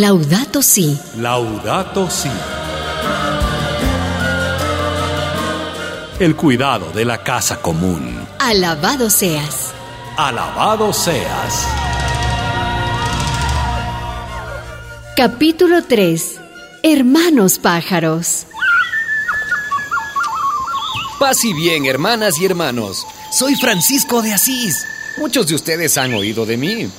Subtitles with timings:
[0.00, 0.98] Laudato Si.
[1.18, 2.30] Laudato Si.
[6.18, 8.26] El cuidado de la casa común.
[8.38, 9.74] Alabado seas.
[10.16, 11.66] Alabado seas.
[15.14, 16.40] Capítulo 3.
[16.82, 18.46] Hermanos pájaros.
[21.18, 23.06] Paz y bien, hermanas y hermanos.
[23.30, 24.82] Soy Francisco de Asís.
[25.18, 26.90] Muchos de ustedes han oído de mí.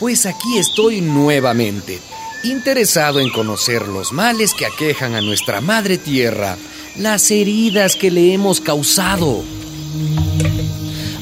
[0.00, 2.00] Pues aquí estoy nuevamente,
[2.42, 6.56] interesado en conocer los males que aquejan a nuestra madre tierra,
[6.96, 9.44] las heridas que le hemos causado.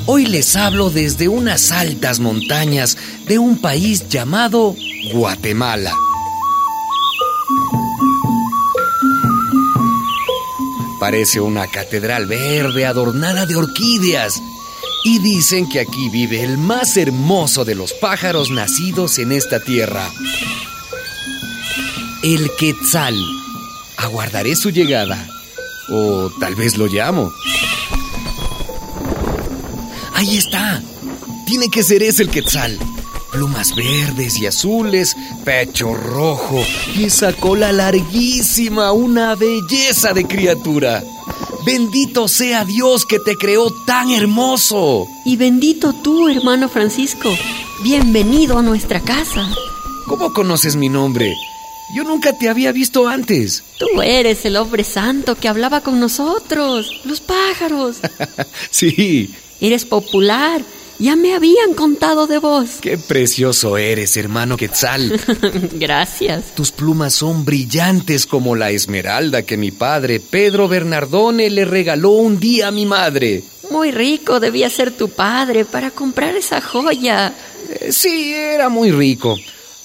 [0.06, 2.96] Hoy les hablo desde unas altas montañas
[3.26, 4.74] de un país llamado
[5.12, 5.92] Guatemala.
[10.98, 14.40] Parece una catedral verde adornada de orquídeas.
[15.04, 20.10] Y dicen que aquí vive el más hermoso de los pájaros nacidos en esta tierra.
[22.22, 23.14] El Quetzal.
[23.96, 25.24] Aguardaré su llegada.
[25.88, 27.32] O tal vez lo llamo.
[30.14, 30.82] Ahí está.
[31.46, 32.76] Tiene que ser ese el Quetzal.
[33.30, 36.64] Plumas verdes y azules, pecho rojo
[36.96, 41.04] y esa cola larguísima, una belleza de criatura.
[41.64, 45.06] Bendito sea Dios que te creó tan hermoso.
[45.24, 47.28] Y bendito tú, hermano Francisco.
[47.84, 49.48] Bienvenido a nuestra casa.
[50.06, 51.36] ¿Cómo conoces mi nombre?
[51.94, 53.62] Yo nunca te había visto antes.
[53.78, 57.98] Tú eres el hombre santo que hablaba con nosotros, los pájaros.
[58.70, 59.34] sí.
[59.60, 60.62] Eres popular.
[61.00, 62.78] Ya me habían contado de vos.
[62.80, 65.18] Qué precioso eres, hermano Quetzal.
[65.74, 66.54] Gracias.
[66.56, 72.40] Tus plumas son brillantes como la esmeralda que mi padre, Pedro Bernardone, le regaló un
[72.40, 73.44] día a mi madre.
[73.70, 77.32] Muy rico debía ser tu padre para comprar esa joya.
[77.80, 79.36] Eh, sí, era muy rico.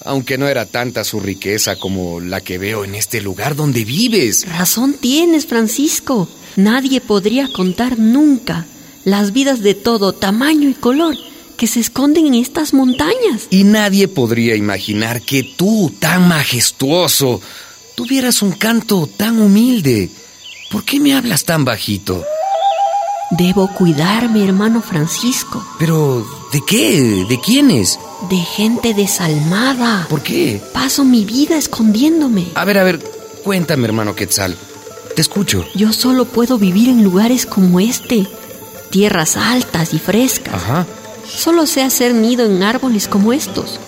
[0.05, 4.45] Aunque no era tanta su riqueza como la que veo en este lugar donde vives.
[4.47, 6.27] Razón tienes, Francisco.
[6.55, 8.65] Nadie podría contar nunca
[9.05, 11.15] las vidas de todo tamaño y color
[11.57, 13.47] que se esconden en estas montañas.
[13.49, 17.41] Y nadie podría imaginar que tú, tan majestuoso,
[17.95, 20.09] tuvieras un canto tan humilde.
[20.71, 22.23] ¿Por qué me hablas tan bajito?
[23.31, 25.65] Debo cuidarme, hermano Francisco.
[25.79, 27.25] ¿Pero de qué?
[27.27, 27.97] ¿De quiénes?
[28.29, 30.07] De gente desalmada.
[30.09, 30.61] ¿Por qué?
[30.73, 32.47] Paso mi vida escondiéndome.
[32.55, 32.99] A ver, a ver,
[33.43, 34.57] cuéntame, hermano Quetzal.
[35.15, 35.65] Te escucho.
[35.75, 38.27] Yo solo puedo vivir en lugares como este,
[38.89, 40.55] tierras altas y frescas.
[40.55, 40.87] Ajá.
[41.27, 43.79] Solo sé hacer nido en árboles como estos,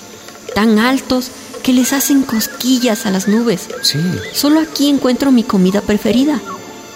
[0.54, 1.32] tan altos
[1.64, 3.68] que les hacen cosquillas a las nubes.
[3.82, 4.00] Sí.
[4.34, 6.40] Solo aquí encuentro mi comida preferida,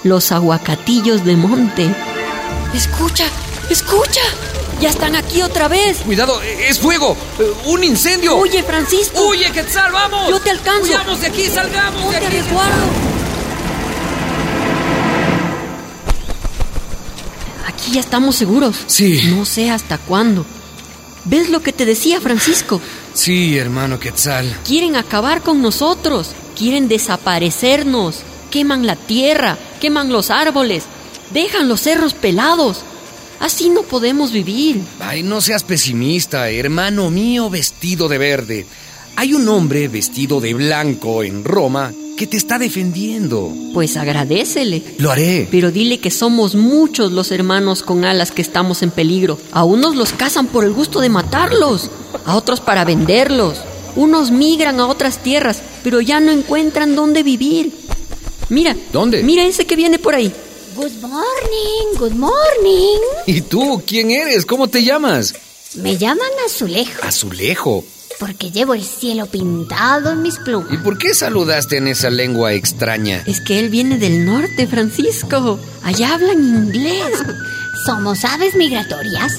[0.03, 1.95] los aguacatillos de monte.
[2.73, 3.25] Escucha,
[3.69, 4.21] escucha.
[4.81, 5.97] Ya están aquí otra vez.
[6.05, 7.17] Cuidado, es fuego.
[7.65, 8.35] Un incendio.
[8.37, 9.21] Huye, Francisco.
[9.27, 10.29] Huye, Quetzal, vamos.
[10.29, 10.83] Yo te alcanzo.
[10.83, 12.37] Huyamos de aquí, salgamos Ponte de aquí.
[12.37, 12.85] resguardo.
[17.67, 18.77] Aquí ya estamos seguros.
[18.87, 19.21] Sí.
[19.35, 20.45] No sé hasta cuándo.
[21.25, 22.79] ¿Ves lo que te decía, Francisco?
[23.13, 24.57] Sí, hermano Quetzal.
[24.65, 26.31] Quieren acabar con nosotros.
[26.57, 28.19] Quieren desaparecernos.
[28.49, 30.85] Queman la tierra, queman los árboles,
[31.31, 32.81] dejan los cerros pelados.
[33.39, 34.81] Así no podemos vivir.
[34.99, 38.65] Ay, no seas pesimista, hermano mío vestido de verde.
[39.15, 43.53] Hay un hombre vestido de blanco en Roma que te está defendiendo.
[43.73, 44.83] Pues agradecele.
[44.97, 45.47] Lo haré.
[45.49, 49.39] Pero dile que somos muchos los hermanos con alas que estamos en peligro.
[49.53, 51.89] A unos los cazan por el gusto de matarlos,
[52.25, 53.61] a otros para venderlos.
[53.95, 57.73] Unos migran a otras tierras, pero ya no encuentran dónde vivir.
[58.49, 58.75] Mira.
[58.91, 59.23] ¿Dónde?
[59.23, 60.33] Mira ese que viene por ahí.
[60.75, 62.99] Good morning, good morning.
[63.25, 63.81] ¿Y tú?
[63.85, 64.45] ¿Quién eres?
[64.45, 65.33] ¿Cómo te llamas?
[65.75, 67.83] Me llaman Azulejo Azulejo.
[68.19, 70.83] porque llevo el cielo pintado en mis ¿Y plumas.
[70.83, 73.23] por qué saludaste en esa lengua extraña?
[73.25, 75.59] Es que él viene del norte, Francisco.
[75.83, 77.05] Allá hablan inglés.
[77.85, 79.37] Somos aves migratorias.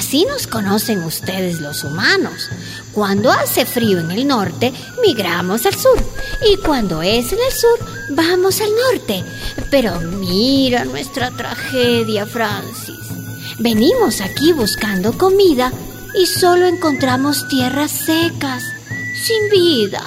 [0.00, 2.48] Así nos conocen ustedes los humanos.
[2.92, 4.72] Cuando hace frío en el norte,
[5.06, 6.02] migramos al sur.
[6.50, 9.22] Y cuando es en el sur, vamos al norte.
[9.70, 12.96] Pero mira nuestra tragedia, Francis.
[13.58, 15.70] Venimos aquí buscando comida
[16.18, 18.64] y solo encontramos tierras secas,
[19.22, 20.02] sin vida.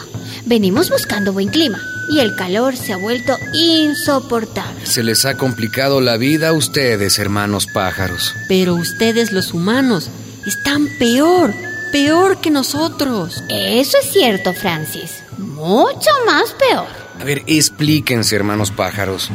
[0.47, 4.85] Venimos buscando buen clima y el calor se ha vuelto insoportable.
[4.85, 8.33] Se les ha complicado la vida a ustedes, hermanos pájaros.
[8.47, 10.09] Pero ustedes los humanos
[10.45, 11.53] están peor,
[11.91, 13.43] peor que nosotros.
[13.49, 15.23] Eso es cierto, Francis.
[15.37, 16.87] Mucho más peor.
[17.19, 19.29] A ver, explíquense, hermanos pájaros.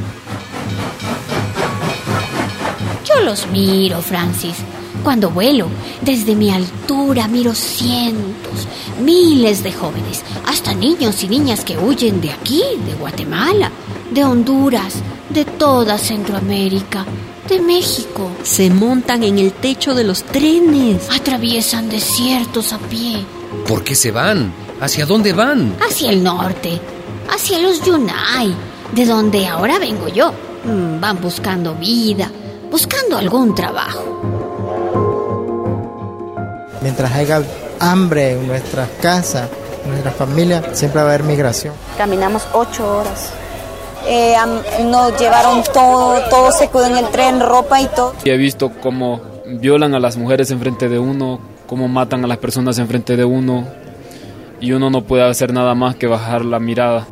[3.04, 4.56] Yo Yo los miro, Francis.
[5.02, 5.68] Cuando vuelo,
[6.02, 8.66] desde mi altura miro cientos,
[9.02, 13.70] miles de jóvenes, hasta niños y niñas que huyen de aquí, de Guatemala,
[14.10, 14.94] de Honduras,
[15.30, 17.04] de toda Centroamérica,
[17.48, 18.30] de México.
[18.42, 21.08] Se montan en el techo de los trenes.
[21.10, 23.24] Atraviesan desiertos a pie.
[23.66, 24.52] ¿Por qué se van?
[24.80, 25.74] ¿Hacia dónde van?
[25.80, 26.80] Hacia el norte,
[27.34, 28.54] hacia los Yunay,
[28.94, 30.32] de donde ahora vengo yo.
[30.64, 32.30] Mm, van buscando vida,
[32.70, 34.37] buscando algún trabajo.
[36.80, 37.42] Mientras haya
[37.80, 39.48] hambre en nuestras casas,
[39.84, 41.74] en nuestra familia, siempre va a haber migración.
[41.96, 43.32] Caminamos ocho horas.
[44.06, 44.36] Eh,
[44.84, 48.14] nos llevaron todo, todo se quedó en el tren, ropa y todo.
[48.24, 52.38] Y he visto cómo violan a las mujeres enfrente de uno, cómo matan a las
[52.38, 53.66] personas enfrente de uno,
[54.60, 57.06] y uno no puede hacer nada más que bajar la mirada.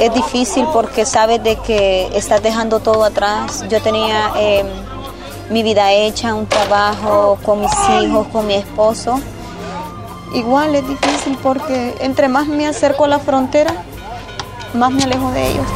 [0.00, 3.64] Es difícil porque sabes de que estás dejando todo atrás.
[3.68, 4.66] Yo tenía em,
[5.50, 7.72] mi vida hecha, un trabajo con mis
[8.02, 9.20] hijos, con mi esposo.
[10.34, 13.84] Igual es difícil porque entre más me acerco a la frontera,
[14.74, 15.66] más me alejo de ellos.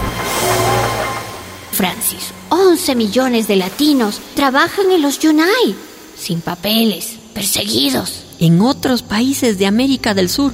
[1.73, 5.77] Francis, 11 millones de latinos trabajan en los Yunay,
[6.17, 8.25] sin papeles, perseguidos.
[8.39, 10.53] En otros países de América del Sur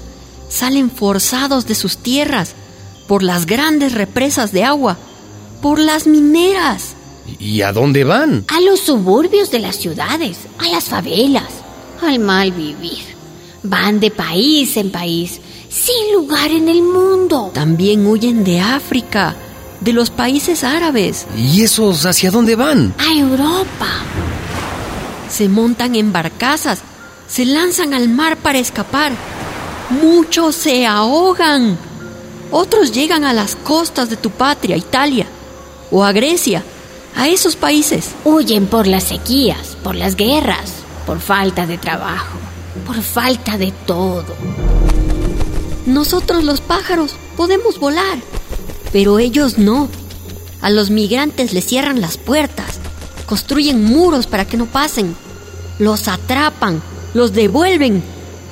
[0.49, 2.55] salen forzados de sus tierras
[3.07, 4.97] por las grandes represas de agua,
[5.61, 6.92] por las mineras.
[7.39, 8.45] ¿Y a dónde van?
[8.49, 11.51] A los suburbios de las ciudades, a las favelas,
[12.01, 13.03] al mal vivir.
[13.63, 17.51] Van de país en país, sin lugar en el mundo.
[17.55, 19.37] También huyen de África,
[19.81, 21.27] de los países árabes.
[21.37, 22.95] ¿Y esos hacia dónde van?
[22.99, 23.89] A Europa.
[25.29, 26.81] Se montan en barcazas,
[27.29, 29.13] se lanzan al mar para escapar
[30.01, 31.77] Muchos se ahogan.
[32.51, 35.27] Otros llegan a las costas de tu patria, Italia,
[35.91, 36.65] o a Grecia,
[37.17, 38.11] a esos países.
[38.25, 40.73] Huyen por las sequías, por las guerras,
[41.07, 42.39] por falta de trabajo,
[42.87, 44.35] por falta de todo.
[45.87, 48.19] Nosotros los pájaros podemos volar,
[48.93, 49.89] pero ellos no.
[50.61, 52.79] A los migrantes les cierran las puertas,
[53.27, 55.17] construyen muros para que no pasen,
[55.79, 56.83] los atrapan,
[57.15, 58.03] los devuelven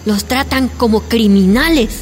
[0.05, 2.01] los tratan como criminales.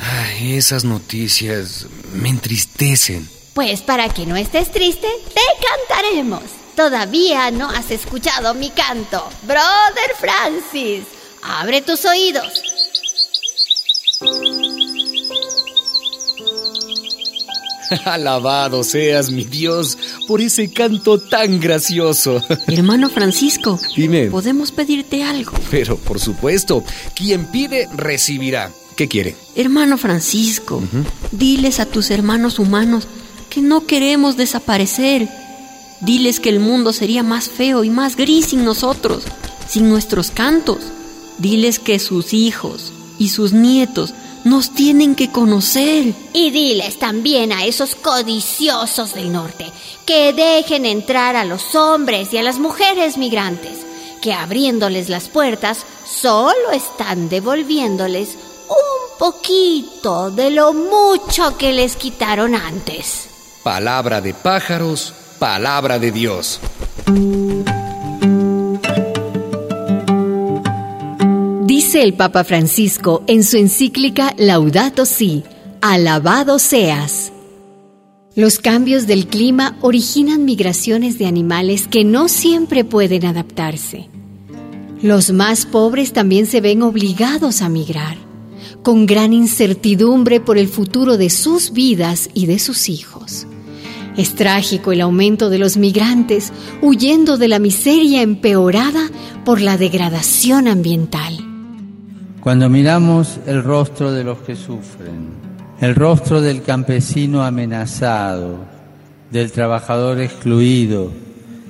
[0.00, 3.28] Ay, esas noticias me entristecen.
[3.54, 6.42] Pues para que no estés triste, te cantaremos.
[6.74, 9.28] Todavía no has escuchado mi canto.
[9.42, 11.04] Brother Francis,
[11.42, 12.62] abre tus oídos.
[18.04, 19.96] Alabado seas mi Dios
[20.26, 22.42] por ese canto tan gracioso.
[22.66, 24.26] Hermano Francisco, dime.
[24.26, 25.52] ¿Podemos pedirte algo?
[25.70, 26.84] Pero por supuesto,
[27.14, 28.70] quien pide recibirá.
[28.96, 29.36] ¿Qué quiere?
[29.54, 30.82] Hermano Francisco,
[31.30, 33.06] diles a tus hermanos humanos
[33.56, 35.30] que no queremos desaparecer.
[36.02, 39.24] Diles que el mundo sería más feo y más gris sin nosotros,
[39.66, 40.80] sin nuestros cantos.
[41.38, 44.12] Diles que sus hijos y sus nietos
[44.44, 46.12] nos tienen que conocer.
[46.34, 49.72] Y diles también a esos codiciosos del norte
[50.04, 53.86] que dejen entrar a los hombres y a las mujeres migrantes,
[54.20, 58.36] que abriéndoles las puertas solo están devolviéndoles
[58.68, 63.30] un poquito de lo mucho que les quitaron antes.
[63.66, 66.60] Palabra de pájaros, palabra de Dios.
[71.64, 75.42] Dice el Papa Francisco en su encíclica Laudato Si,
[75.82, 77.32] alabado seas.
[78.36, 84.08] Los cambios del clima originan migraciones de animales que no siempre pueden adaptarse.
[85.02, 88.16] Los más pobres también se ven obligados a migrar,
[88.84, 93.48] con gran incertidumbre por el futuro de sus vidas y de sus hijos.
[94.16, 99.10] Es trágico el aumento de los migrantes huyendo de la miseria empeorada
[99.44, 101.34] por la degradación ambiental.
[102.40, 105.28] Cuando miramos el rostro de los que sufren,
[105.80, 108.64] el rostro del campesino amenazado,
[109.30, 111.10] del trabajador excluido,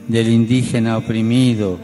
[0.07, 1.79] del indígena oprimido,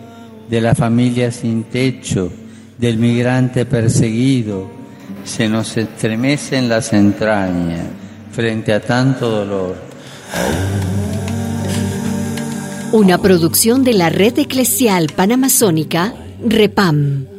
[0.49, 2.31] de la familia sin techo,
[2.78, 4.71] del migrante perseguido,
[5.25, 7.87] se nos estremecen las entrañas
[8.31, 9.91] frente a tanto dolor.
[12.92, 16.14] Una producción de la Red Eclesial Panamazónica,
[16.46, 17.31] REPAM.